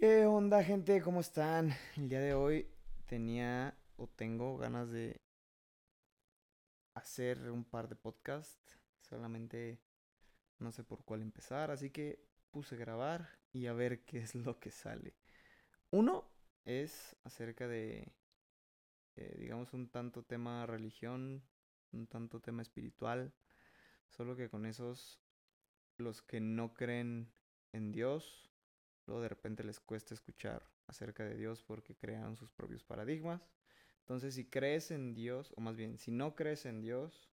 [0.00, 1.02] ¿Qué onda, gente?
[1.02, 1.74] ¿Cómo están?
[1.98, 2.66] El día de hoy
[3.04, 5.20] tenía o tengo ganas de
[6.94, 8.80] hacer un par de podcasts.
[9.02, 9.78] Solamente
[10.58, 14.34] no sé por cuál empezar, así que puse a grabar y a ver qué es
[14.34, 15.18] lo que sale.
[15.90, 16.24] Uno
[16.64, 18.10] es acerca de,
[19.16, 21.44] eh, digamos, un tanto tema religión,
[21.92, 23.34] un tanto tema espiritual,
[24.08, 25.20] solo que con esos,
[25.98, 27.30] los que no creen
[27.72, 28.49] en Dios,
[29.18, 33.48] de repente les cuesta escuchar acerca de Dios porque crean sus propios paradigmas.
[34.00, 37.30] Entonces, si crees en Dios, o más bien, si no crees en Dios,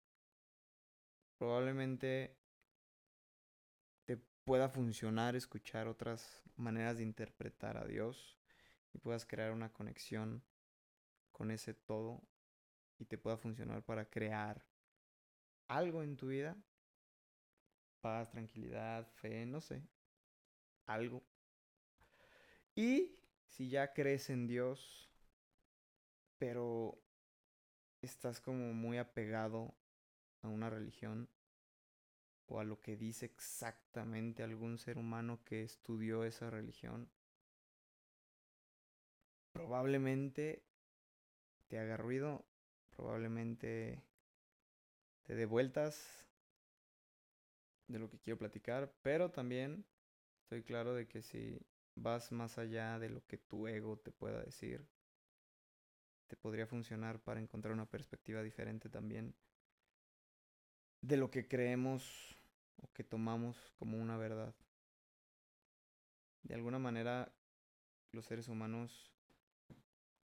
[1.38, 2.38] probablemente
[4.06, 8.38] te pueda funcionar escuchar otras maneras de interpretar a Dios
[8.94, 10.44] y puedas crear una conexión
[11.32, 12.22] con ese todo
[12.98, 14.66] y te pueda funcionar para crear
[15.68, 16.56] algo en tu vida.
[18.02, 19.82] Paz, tranquilidad, fe, no sé.
[20.86, 21.24] Algo.
[22.76, 23.16] Y
[23.48, 25.10] si ya crees en Dios,
[26.38, 27.02] pero
[28.02, 29.74] estás como muy apegado
[30.42, 31.30] a una religión
[32.48, 37.10] o a lo que dice exactamente algún ser humano que estudió esa religión,
[39.54, 40.62] probablemente
[41.68, 42.46] te haga ruido,
[42.90, 44.04] probablemente
[45.24, 46.28] te dé vueltas
[47.88, 49.86] de lo que quiero platicar, pero también
[50.44, 54.42] estoy claro de que si vas más allá de lo que tu ego te pueda
[54.44, 54.88] decir,
[56.28, 59.36] te podría funcionar para encontrar una perspectiva diferente también
[61.02, 62.36] de lo que creemos
[62.78, 64.56] o que tomamos como una verdad.
[66.44, 67.34] De alguna manera,
[68.12, 69.12] los seres humanos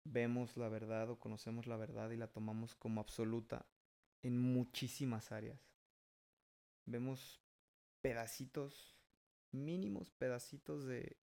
[0.03, 3.65] vemos la verdad o conocemos la verdad y la tomamos como absoluta
[4.21, 5.59] en muchísimas áreas.
[6.85, 7.41] Vemos
[8.01, 8.95] pedacitos,
[9.51, 11.17] mínimos pedacitos de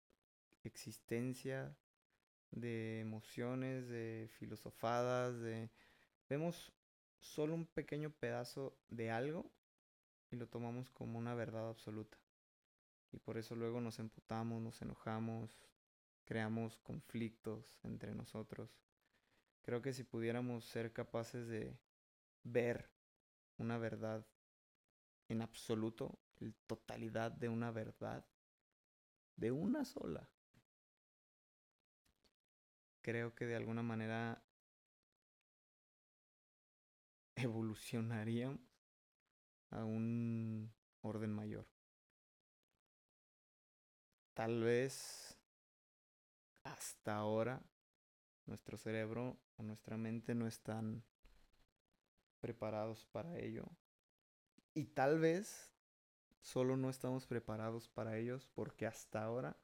[0.65, 1.77] existencia,
[2.51, 5.71] de emociones, de filosofadas, de...
[6.29, 6.73] Vemos
[7.21, 9.51] solo un pequeño pedazo de algo
[10.31, 12.19] y lo tomamos como una verdad absoluta.
[13.13, 15.51] Y por eso luego nos emputamos, nos enojamos,
[16.25, 18.71] creamos conflictos entre nosotros.
[19.63, 21.77] Creo que si pudiéramos ser capaces de
[22.45, 22.91] ver
[23.59, 24.25] una verdad
[25.29, 28.25] en absoluto, la totalidad de una verdad,
[29.37, 30.29] de una sola,
[33.03, 34.43] creo que de alguna manera
[37.35, 38.61] evolucionaríamos
[39.71, 40.73] a un
[41.03, 41.67] orden mayor.
[44.35, 45.39] Tal vez
[46.65, 47.63] hasta ahora
[48.47, 51.05] nuestro cerebro o nuestra mente no están
[52.41, 53.67] preparados para ello.
[54.75, 55.73] Y tal vez
[56.41, 59.57] solo no estamos preparados para ellos porque hasta ahora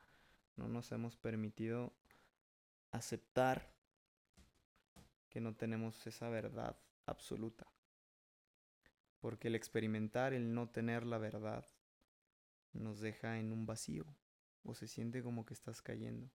[0.57, 1.93] no nos hemos permitido
[2.97, 3.73] aceptar
[5.29, 7.67] que no tenemos esa verdad absoluta.
[9.21, 11.65] Porque el experimentar, el no tener la verdad,
[12.73, 14.07] nos deja en un vacío
[14.65, 16.31] o se siente como que estás cayendo.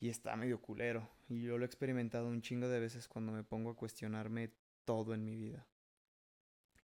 [0.00, 1.08] Y está medio culero.
[1.28, 4.52] Y yo lo he experimentado un chingo de veces cuando me pongo a cuestionarme
[4.84, 5.66] todo en mi vida.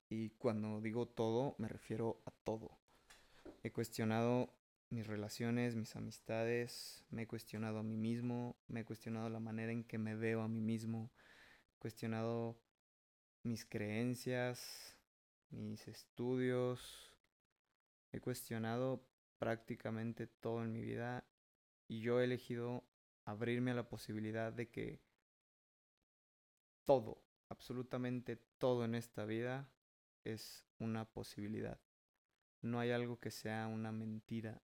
[0.09, 2.79] Y cuando digo todo, me refiero a todo.
[3.63, 4.55] He cuestionado
[4.91, 9.73] mis relaciones, mis amistades, me he cuestionado a mí mismo, me he cuestionado la manera
[9.73, 11.11] en que me veo a mí mismo,
[11.77, 12.59] he cuestionado
[13.43, 14.97] mis creencias,
[15.51, 17.15] mis estudios,
[18.13, 19.07] he cuestionado
[19.39, 21.25] prácticamente todo en mi vida
[21.87, 22.85] y yo he elegido
[23.25, 25.01] abrirme a la posibilidad de que
[26.87, 29.71] todo, absolutamente todo en esta vida
[30.25, 31.79] es una posibilidad.
[32.63, 34.63] No hay algo que sea una mentira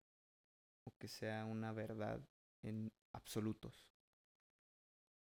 [0.85, 2.21] o que sea una verdad
[2.63, 3.89] en absolutos.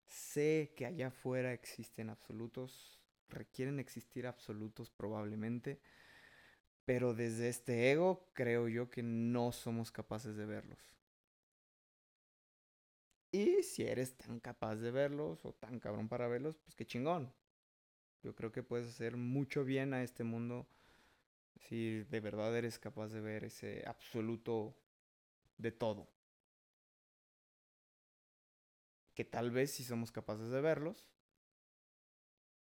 [0.07, 5.81] Sé que allá afuera existen absolutos, requieren existir absolutos probablemente,
[6.85, 10.79] pero desde este ego creo yo que no somos capaces de verlos.
[13.33, 17.33] Y si eres tan capaz de verlos o tan cabrón para verlos, pues qué chingón.
[18.23, 20.67] Yo creo que puedes hacer mucho bien a este mundo
[21.59, 24.75] si de verdad eres capaz de ver ese absoluto
[25.59, 26.09] de todo.
[29.15, 31.09] Que tal vez si somos capaces de verlos,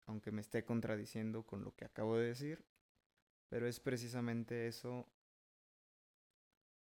[0.06, 2.64] aunque me esté contradiciendo con lo que acabo de decir,
[3.48, 5.06] pero es precisamente eso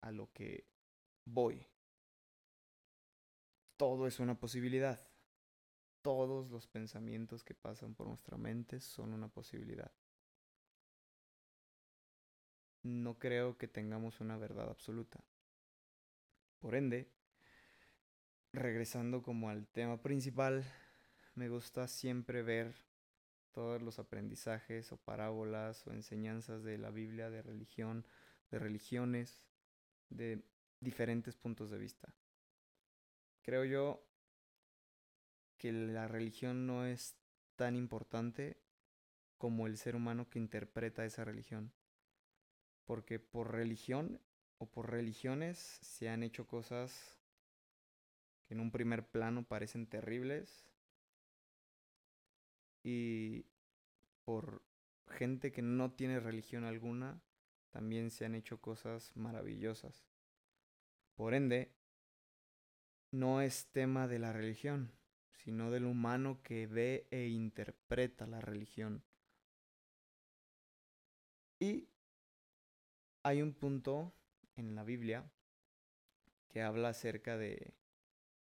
[0.01, 0.65] a lo que
[1.25, 1.67] voy.
[3.75, 4.99] Todo es una posibilidad.
[6.01, 9.91] Todos los pensamientos que pasan por nuestra mente son una posibilidad.
[12.83, 15.21] No creo que tengamos una verdad absoluta.
[16.59, 17.11] Por ende,
[18.51, 20.63] regresando como al tema principal,
[21.35, 22.75] me gusta siempre ver
[23.51, 28.05] todos los aprendizajes o parábolas o enseñanzas de la Biblia, de religión,
[28.51, 29.43] de religiones,
[30.09, 30.43] de
[30.79, 32.13] diferentes puntos de vista.
[33.41, 34.03] Creo yo
[35.57, 37.15] que la religión no es
[37.55, 38.61] tan importante
[39.37, 41.71] como el ser humano que interpreta esa religión.
[42.85, 44.21] Porque por religión
[44.57, 47.17] o por religiones se han hecho cosas
[48.45, 50.65] que en un primer plano parecen terribles
[52.83, 53.45] y
[54.23, 54.63] por
[55.07, 57.21] gente que no tiene religión alguna
[57.71, 60.07] también se han hecho cosas maravillosas.
[61.15, 61.71] Por ende,
[63.11, 64.91] no es tema de la religión,
[65.31, 69.03] sino del humano que ve e interpreta la religión.
[71.59, 71.87] Y
[73.23, 74.13] hay un punto
[74.57, 75.29] en la Biblia
[76.49, 77.73] que habla acerca de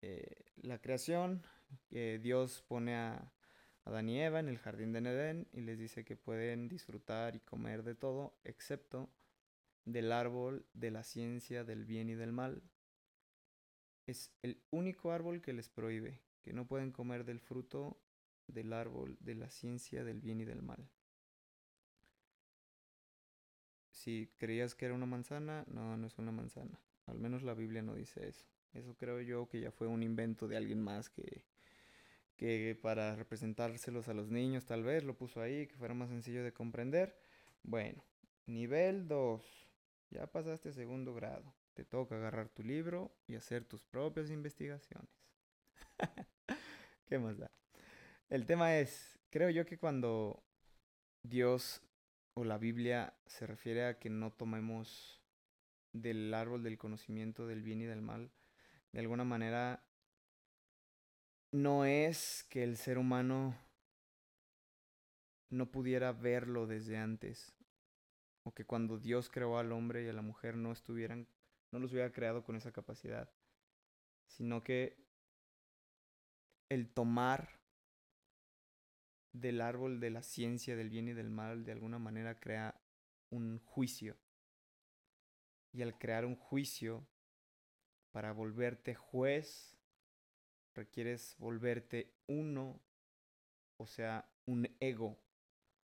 [0.03, 1.43] eh, la creación,
[1.89, 3.33] que Dios pone a
[3.85, 7.41] Adán y Eva en el jardín de Edén y les dice que pueden disfrutar y
[7.41, 9.11] comer de todo, excepto
[9.85, 12.63] del árbol de la ciencia del bien y del mal.
[14.07, 18.01] Es el único árbol que les prohíbe, que no pueden comer del fruto
[18.47, 20.89] del árbol de la ciencia del bien y del mal.
[24.03, 26.77] Si creías que era una manzana, no, no es una manzana.
[27.07, 28.45] Al menos la Biblia no dice eso.
[28.75, 31.45] Eso creo yo que ya fue un invento de alguien más que,
[32.37, 36.43] que para representárselos a los niños tal vez lo puso ahí, que fuera más sencillo
[36.43, 37.17] de comprender.
[37.63, 38.05] Bueno,
[38.47, 39.69] nivel 2.
[40.11, 41.55] Ya pasaste a segundo grado.
[41.75, 45.15] Te toca agarrar tu libro y hacer tus propias investigaciones.
[47.07, 47.53] ¿Qué más da?
[48.29, 50.43] El tema es, creo yo que cuando
[51.23, 51.81] Dios
[52.35, 55.23] o la Biblia se refiere a que no tomemos
[55.93, 58.31] del árbol del conocimiento del bien y del mal,
[58.93, 59.85] de alguna manera
[61.51, 63.55] no es que el ser humano
[65.51, 67.55] no pudiera verlo desde antes,
[68.43, 71.29] o que cuando Dios creó al hombre y a la mujer no estuvieran,
[71.71, 73.31] no los hubiera creado con esa capacidad,
[74.27, 74.97] sino que
[76.71, 77.62] el tomar
[79.33, 82.81] del árbol de la ciencia del bien y del mal de alguna manera crea
[83.31, 84.17] un juicio.
[85.73, 87.07] Y al crear un juicio,
[88.13, 89.79] para volverte juez,
[90.75, 92.79] requieres volverte uno,
[93.79, 95.19] o sea, un ego.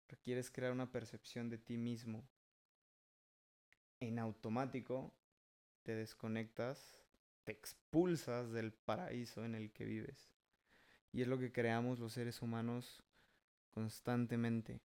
[0.08, 2.24] Requieres crear una percepción de ti mismo.
[4.00, 5.14] En automático
[5.82, 7.02] te desconectas,
[7.44, 10.32] te expulsas del paraíso en el que vives.
[11.12, 13.04] Y es lo que creamos los seres humanos
[13.72, 14.82] constantemente.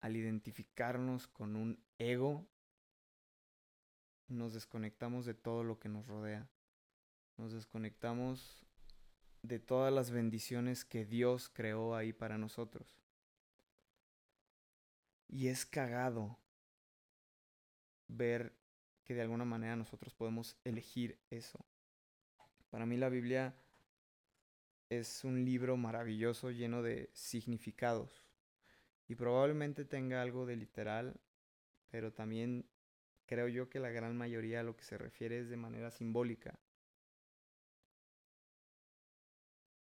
[0.00, 2.46] Al identificarnos con un ego,
[4.28, 6.48] nos desconectamos de todo lo que nos rodea.
[7.36, 8.64] Nos desconectamos
[9.42, 13.00] de todas las bendiciones que Dios creó ahí para nosotros.
[15.28, 16.38] Y es cagado
[18.08, 18.54] ver
[19.04, 21.64] que de alguna manera nosotros podemos elegir eso.
[22.70, 23.54] Para mí la Biblia
[24.90, 28.24] es un libro maravilloso lleno de significados
[29.06, 31.20] y probablemente tenga algo de literal,
[31.90, 32.68] pero también
[33.24, 36.58] creo yo que la gran mayoría a lo que se refiere es de manera simbólica.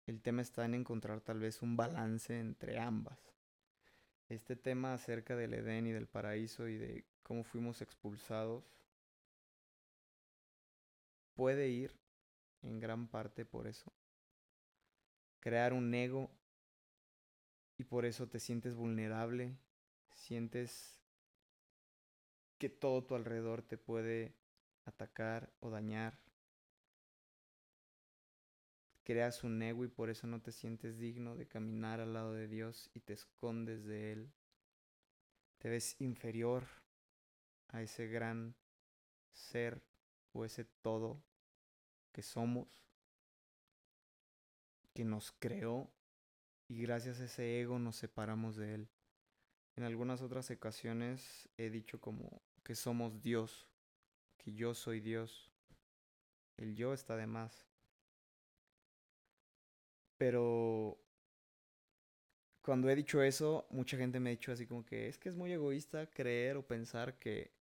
[0.06, 3.18] El tema está en encontrar tal vez un balance entre ambas.
[4.28, 8.64] Este tema acerca del Edén y del paraíso y de cómo fuimos expulsados
[11.34, 11.98] puede ir
[12.62, 13.92] en gran parte por eso
[15.44, 16.30] crear un ego
[17.76, 19.54] y por eso te sientes vulnerable,
[20.14, 20.98] sientes
[22.56, 24.34] que todo tu alrededor te puede
[24.86, 26.18] atacar o dañar.
[29.02, 32.48] Creas un ego y por eso no te sientes digno de caminar al lado de
[32.48, 34.32] Dios y te escondes de Él.
[35.58, 36.64] Te ves inferior
[37.68, 38.54] a ese gran
[39.34, 39.82] ser
[40.32, 41.22] o ese todo
[42.12, 42.93] que somos
[44.94, 45.90] que nos creó
[46.68, 48.88] y gracias a ese ego nos separamos de él.
[49.76, 53.66] En algunas otras ocasiones he dicho como que somos Dios,
[54.38, 55.50] que yo soy Dios.
[56.56, 57.66] El yo está de más.
[60.16, 60.96] Pero
[62.62, 65.36] cuando he dicho eso, mucha gente me ha dicho así como que es que es
[65.36, 67.52] muy egoísta creer o pensar que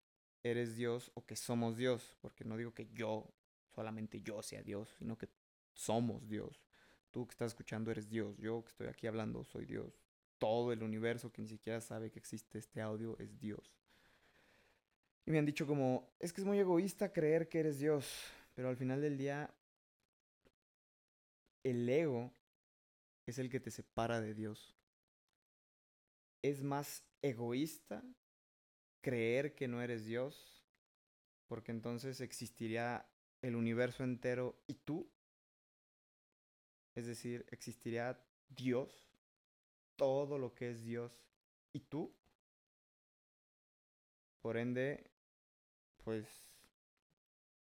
[0.43, 3.27] eres Dios o que somos Dios, porque no digo que yo,
[3.73, 5.29] solamente yo sea Dios, sino que
[5.73, 6.61] somos Dios.
[7.13, 8.35] Tú que estás escuchando eres Dios.
[8.37, 10.01] Yo que estoy aquí hablando soy Dios.
[10.39, 13.77] Todo el universo que ni siquiera sabe que existe este audio es Dios.
[15.25, 18.11] Y me han dicho como, es que es muy egoísta creer que eres Dios.
[18.55, 19.53] Pero al final del día,
[21.63, 22.33] el ego
[23.27, 24.75] es el que te separa de Dios.
[26.41, 28.03] Es más egoísta
[29.01, 30.65] creer que no eres Dios,
[31.47, 33.07] porque entonces existiría
[33.43, 35.07] el universo entero y tú.
[36.95, 38.19] Es decir, existiría
[38.49, 39.09] Dios,
[39.95, 41.23] todo lo que es Dios
[41.71, 42.13] y tú.
[44.41, 45.09] Por ende,
[46.03, 46.27] pues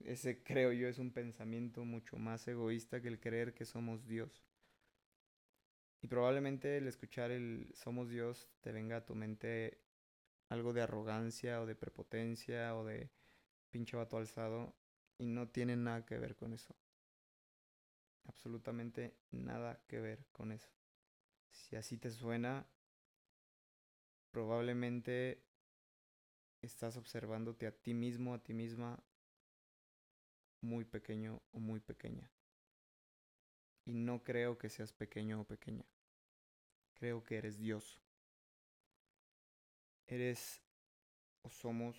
[0.00, 4.44] ese creo yo es un pensamiento mucho más egoísta que el creer que somos Dios.
[6.02, 9.78] Y probablemente el escuchar el somos Dios te venga a tu mente
[10.48, 13.10] algo de arrogancia o de prepotencia o de
[13.70, 14.74] pinche vato alzado
[15.16, 16.74] y no tiene nada que ver con eso.
[18.24, 20.70] Absolutamente nada que ver con eso.
[21.50, 22.66] Si así te suena,
[24.30, 25.44] probablemente
[26.62, 29.02] estás observándote a ti mismo, a ti misma,
[30.60, 32.30] muy pequeño o muy pequeña.
[33.84, 35.84] Y no creo que seas pequeño o pequeña.
[36.94, 38.00] Creo que eres Dios.
[40.06, 40.62] Eres
[41.42, 41.96] o somos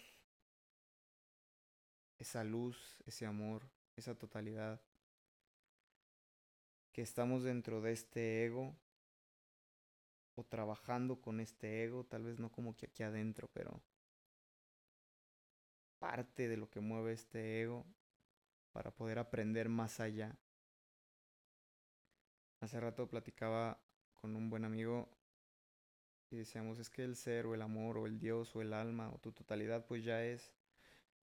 [2.17, 4.81] esa luz, ese amor, esa totalidad.
[6.93, 8.73] Que estamos dentro de este ego
[10.35, 13.81] o trabajando con este ego, tal vez no como que aquí adentro, pero
[15.99, 17.85] parte de lo que mueve este ego
[18.71, 20.37] para poder aprender más allá.
[22.59, 23.79] Hace rato platicaba
[24.13, 25.09] con un buen amigo
[26.29, 29.09] y decíamos, es que el ser o el amor o el Dios o el alma
[29.11, 30.53] o tu totalidad pues ya es,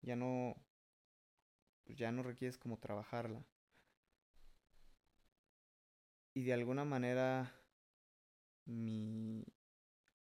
[0.01, 0.55] ya no,
[1.83, 3.43] pues ya no requieres como trabajarla.
[6.37, 7.51] Y de alguna manera
[8.65, 9.43] mi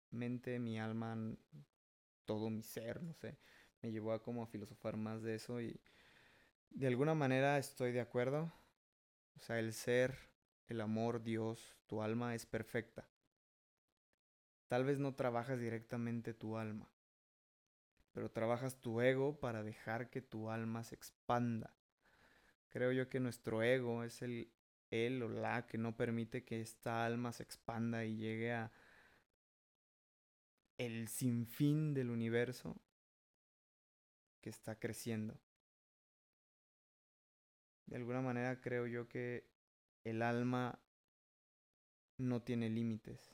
[0.09, 1.15] mente, mi alma,
[2.25, 3.37] todo mi ser, no sé,
[3.83, 5.79] me llevó a como a filosofar más de eso y
[6.71, 8.51] de alguna manera estoy de acuerdo.
[9.35, 10.17] O sea, el ser,
[10.65, 13.07] el amor, Dios, tu alma es perfecta.
[14.69, 16.89] Tal vez no trabajas directamente tu alma,
[18.11, 21.75] pero trabajas tu ego para dejar que tu alma se expanda.
[22.69, 24.51] Creo yo que nuestro ego es el
[24.91, 28.71] él o la que no permite que esta alma se expanda y llegue a
[30.77, 32.79] el sinfín del universo
[34.41, 35.39] que está creciendo.
[37.87, 39.49] De alguna manera creo yo que
[40.03, 40.79] el alma
[42.17, 43.33] no tiene límites.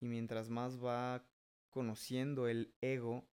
[0.00, 1.24] Y mientras más va
[1.70, 3.28] conociendo el ego,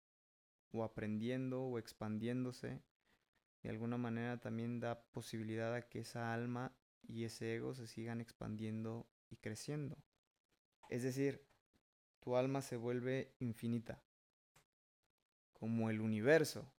[0.71, 2.81] o aprendiendo, o expandiéndose,
[3.63, 6.76] de alguna manera también da posibilidad a que esa alma
[7.07, 9.97] y ese ego se sigan expandiendo y creciendo.
[10.89, 11.45] Es decir,
[12.19, 14.03] tu alma se vuelve infinita,
[15.53, 16.71] como el universo.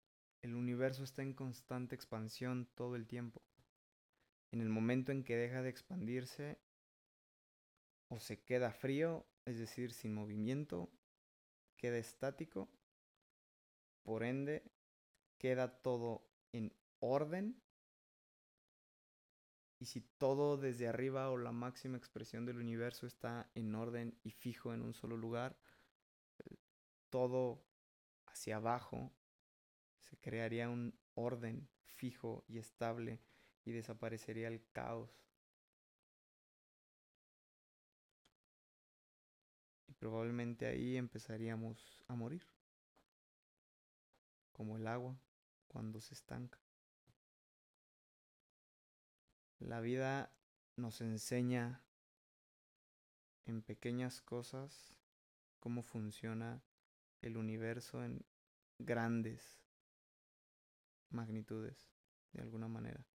[0.42, 3.42] El universo está en constante expansión todo el tiempo.
[4.52, 6.60] En el momento en que deja de expandirse,
[8.10, 10.90] o se queda frío, es decir, sin movimiento,
[11.76, 12.70] queda estático,
[14.04, 14.64] por ende,
[15.38, 17.62] queda todo en orden
[19.80, 24.32] y si todo desde arriba o la máxima expresión del universo está en orden y
[24.32, 25.56] fijo en un solo lugar,
[27.10, 27.64] todo
[28.26, 29.12] hacia abajo
[30.00, 33.20] se crearía un orden fijo y estable
[33.66, 35.12] y desaparecería el caos.
[39.88, 42.46] Y probablemente ahí empezaríamos a morir,
[44.54, 45.20] como el agua
[45.68, 46.67] cuando se estanca.
[49.60, 50.32] La vida
[50.76, 51.84] nos enseña
[53.46, 54.94] en pequeñas cosas
[55.60, 56.62] cómo funciona
[57.22, 58.24] el universo en
[58.78, 59.60] grandes
[61.10, 61.92] magnitudes,
[62.34, 63.08] de alguna manera.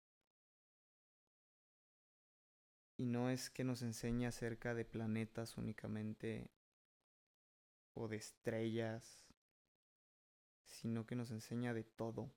[2.97, 6.49] Y no es que nos enseñe acerca de planetas únicamente
[7.93, 9.27] o de estrellas,
[10.65, 12.31] sino que nos enseña de todo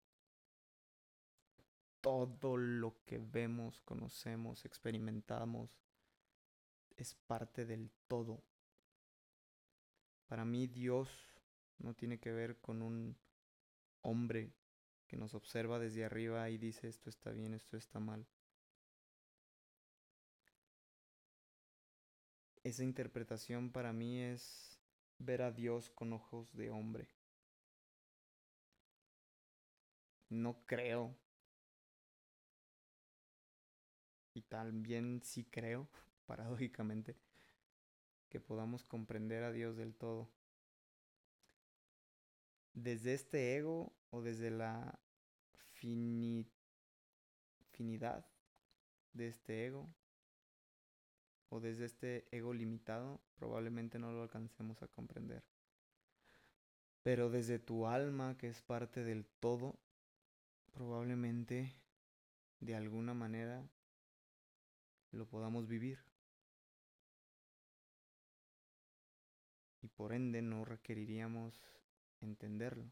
[2.04, 5.80] todo lo que vemos, conocemos, experimentamos
[6.96, 8.44] es parte del todo.
[10.26, 11.08] Para mí Dios
[11.78, 13.16] no tiene que ver con un
[14.02, 14.52] hombre
[15.06, 18.26] que nos observa desde arriba y dice esto está bien, esto está mal.
[22.64, 24.78] Esa interpretación para mí es
[25.18, 27.08] ver a Dios con ojos de hombre.
[30.28, 31.16] No creo
[34.34, 35.88] y también sí creo,
[36.26, 37.16] paradójicamente,
[38.28, 40.28] que podamos comprender a Dios del todo.
[42.74, 44.98] Desde este ego o desde la
[47.70, 48.26] finidad
[49.12, 49.88] de este ego,
[51.50, 55.44] o desde este ego limitado, probablemente no lo alcancemos a comprender.
[57.04, 59.78] Pero desde tu alma, que es parte del todo,
[60.72, 61.72] probablemente
[62.58, 63.68] de alguna manera
[65.14, 65.98] lo podamos vivir.
[69.82, 71.60] Y por ende no requeriríamos
[72.20, 72.90] entenderlo.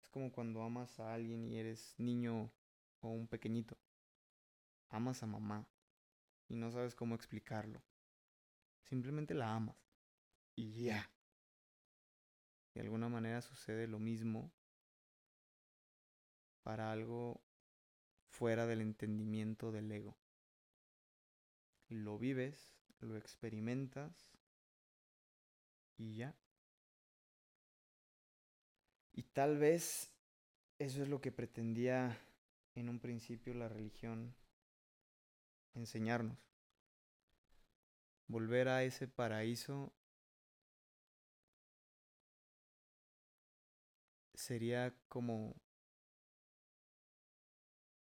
[0.00, 2.50] Es como cuando amas a alguien y eres niño
[3.00, 3.76] o un pequeñito.
[4.88, 5.66] Amas a mamá
[6.48, 7.82] y no sabes cómo explicarlo.
[8.82, 9.76] Simplemente la amas.
[10.56, 11.10] Y ya.
[12.74, 14.52] De alguna manera sucede lo mismo
[16.62, 17.40] para algo
[18.26, 20.16] fuera del entendimiento del ego.
[21.94, 24.12] Lo vives, lo experimentas
[25.96, 26.34] y ya.
[29.12, 30.12] Y tal vez
[30.80, 32.18] eso es lo que pretendía
[32.74, 34.34] en un principio la religión
[35.74, 36.36] enseñarnos.
[38.26, 39.92] Volver a ese paraíso
[44.34, 45.54] sería como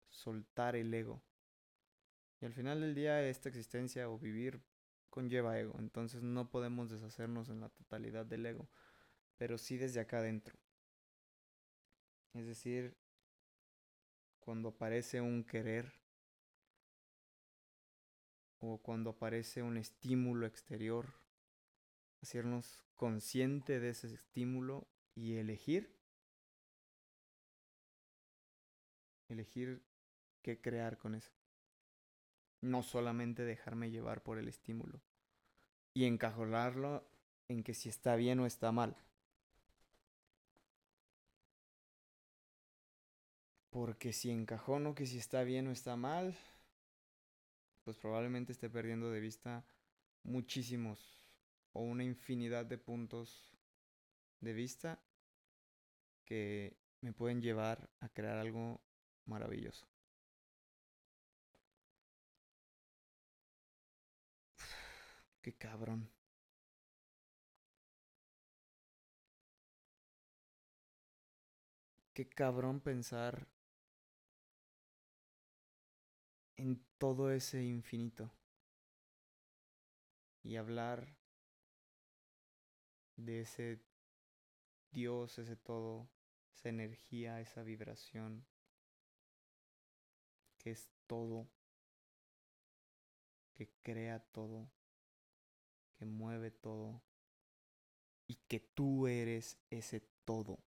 [0.10, 1.22] soltar el ego.
[2.46, 4.62] Al final del día esta existencia o vivir
[5.10, 8.70] conlleva ego, entonces no podemos deshacernos en la totalidad del ego,
[9.38, 10.56] pero sí desde acá adentro.
[12.36, 12.96] Es decir,
[14.40, 15.92] cuando aparece un querer
[18.60, 21.16] o cuando aparece un estímulo exterior,
[22.22, 25.98] hacernos consciente de ese estímulo y elegir,
[29.30, 29.84] elegir
[30.44, 31.32] qué crear con eso.
[32.66, 35.00] No solamente dejarme llevar por el estímulo
[35.94, 37.08] y encajolarlo
[37.48, 38.98] en que si está bien o está mal.
[43.70, 46.36] Porque si encajono que si está bien o está mal,
[47.84, 49.64] pues probablemente esté perdiendo de vista
[50.24, 51.24] muchísimos
[51.74, 53.56] o una infinidad de puntos
[54.40, 55.00] de vista
[56.24, 58.82] que me pueden llevar a crear algo
[59.28, 59.86] maravilloso.
[65.46, 66.10] Qué cabrón.
[72.16, 73.48] Qué cabrón pensar
[76.58, 78.32] en todo ese infinito
[80.42, 81.16] y hablar
[83.16, 83.80] de ese
[84.90, 86.10] Dios, ese todo,
[86.56, 88.48] esa energía, esa vibración,
[90.58, 91.48] que es todo,
[93.54, 94.72] que crea todo,
[95.98, 97.02] que mueve todo
[98.28, 100.60] y que tú eres ese todo.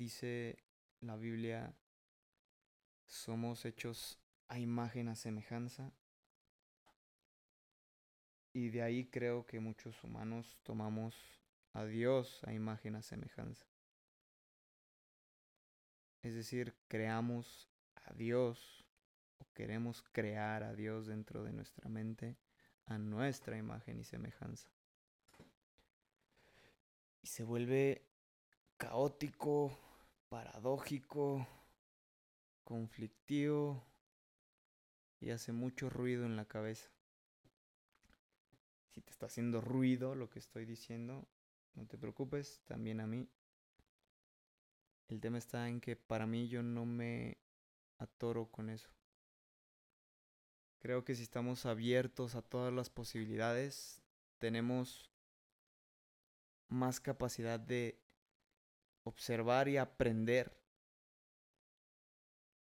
[0.00, 0.56] dice
[1.00, 1.74] la Biblia,
[3.06, 4.18] somos hechos
[4.48, 5.92] a imagen, a semejanza.
[8.54, 11.14] Y de ahí creo que muchos humanos tomamos
[11.74, 13.66] a Dios a imagen, a semejanza.
[16.22, 18.84] Es decir, creamos a Dios
[19.54, 22.36] queremos crear a Dios dentro de nuestra mente
[22.90, 24.68] a nuestra imagen y semejanza.
[27.22, 28.04] Y se vuelve
[28.76, 29.78] caótico,
[30.28, 31.46] paradójico,
[32.64, 33.86] conflictivo
[35.20, 36.90] y hace mucho ruido en la cabeza.
[38.88, 41.28] Si te está haciendo ruido lo que estoy diciendo,
[41.74, 43.28] no te preocupes, también a mí.
[45.06, 47.38] El tema está en que para mí yo no me
[47.98, 48.90] atoro con eso.
[50.80, 54.00] Creo que si estamos abiertos a todas las posibilidades,
[54.38, 55.10] tenemos
[56.68, 58.00] más capacidad de
[59.04, 60.58] observar y aprender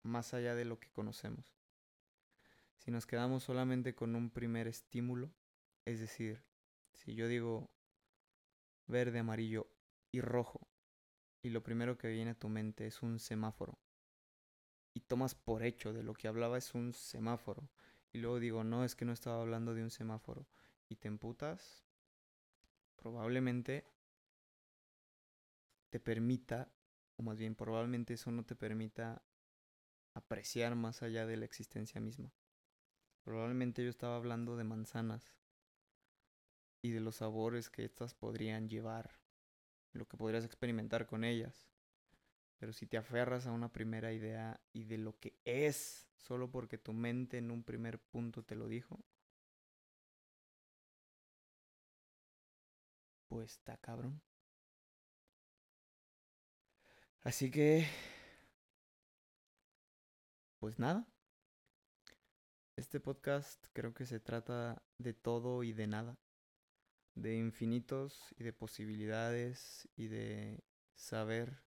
[0.02, 1.58] más allá de lo que conocemos.
[2.78, 5.32] Si nos quedamos solamente con un primer estímulo,
[5.86, 6.44] es decir,
[6.92, 7.72] si yo digo
[8.86, 9.70] verde, amarillo
[10.12, 10.68] y rojo,
[11.42, 13.80] y lo primero que viene a tu mente es un semáforo,
[14.94, 17.70] y tomas por hecho de lo que hablaba es un semáforo,
[18.14, 20.48] y luego digo, no, es que no estaba hablando de un semáforo,
[20.88, 21.84] y te emputas,
[22.96, 23.86] probablemente
[25.90, 26.72] te permita,
[27.18, 29.24] o más bien probablemente eso no te permita
[30.14, 32.32] apreciar más allá de la existencia misma.
[33.24, 35.38] Probablemente yo estaba hablando de manzanas
[36.82, 39.20] y de los sabores que estas podrían llevar,
[39.92, 41.73] lo que podrías experimentar con ellas.
[42.58, 46.78] Pero si te aferras a una primera idea y de lo que es, solo porque
[46.78, 49.04] tu mente en un primer punto te lo dijo,
[53.28, 54.22] pues está cabrón.
[57.24, 57.88] Así que
[60.60, 61.06] pues nada.
[62.78, 66.18] Este podcast creo que se trata de todo y de nada.
[67.16, 70.64] De infinitos y de posibilidades y de
[70.96, 71.62] saber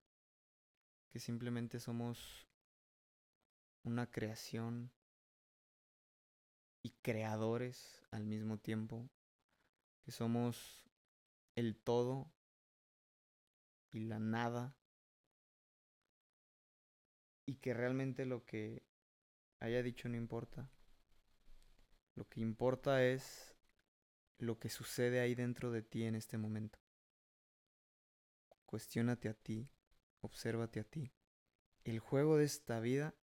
[1.16, 2.46] que simplemente somos
[3.84, 4.92] una creación
[6.82, 9.08] y creadores al mismo tiempo,
[10.04, 10.84] que somos
[11.54, 12.30] el todo
[13.92, 14.76] y la nada,
[17.46, 18.82] y que realmente lo que
[19.60, 20.70] haya dicho no importa.
[22.14, 23.56] Lo que importa es
[24.36, 26.78] lo que sucede ahí dentro de ti en este momento.
[28.66, 29.70] Cuestiónate a ti,
[30.26, 31.12] obsérvate a ti.
[31.84, 33.14] El juego de esta vida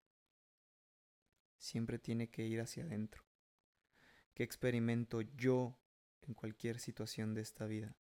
[1.58, 3.22] siempre tiene que ir hacia adentro.
[4.34, 5.78] ¿Qué experimento yo
[6.22, 7.96] en cualquier situación de esta vida?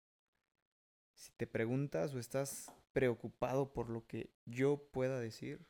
[1.14, 5.66] Si te preguntas o estás preocupado por lo que yo pueda decir,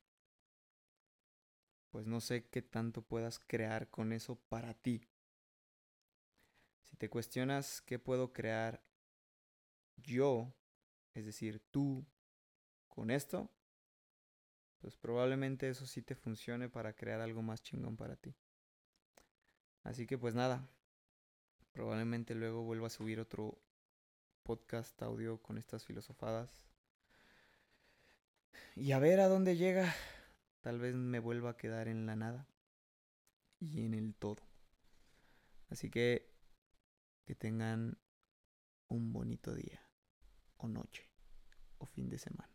[1.91, 5.09] pues no sé qué tanto puedas crear con eso para ti.
[6.81, 8.83] Si te cuestionas qué puedo crear
[9.97, 10.55] yo,
[11.15, 12.07] es decir, tú,
[12.95, 13.51] con esto,
[14.79, 18.35] pues probablemente eso sí te funcione para crear algo más chingón para ti.
[19.83, 20.69] Así que pues nada,
[21.73, 23.59] probablemente luego vuelva a subir otro
[24.43, 26.69] podcast audio con estas filosofadas.
[28.77, 29.95] Y a ver a dónde llega.
[30.61, 32.47] Tal vez me vuelva a quedar en la nada
[33.59, 34.43] y en el todo.
[35.71, 36.31] Así que
[37.25, 37.99] que tengan
[38.89, 39.81] un bonito día
[40.57, 41.09] o noche
[41.79, 42.52] o fin de semana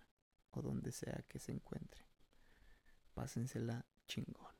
[0.52, 2.06] o donde sea que se encuentren.
[3.14, 4.57] Pásensela chingón.